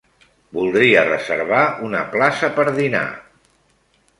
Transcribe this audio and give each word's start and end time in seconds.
Voldria 0.57 1.03
reservar 1.09 1.61
una 1.89 2.01
plaça 2.17 2.51
per 2.57 2.67
dinar. 2.81 3.07